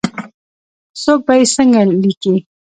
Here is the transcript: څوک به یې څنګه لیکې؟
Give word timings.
څوک 1.01 1.19
به 1.27 1.33
یې 1.39 1.45
څنګه 1.55 1.81
لیکې؟ 2.01 2.35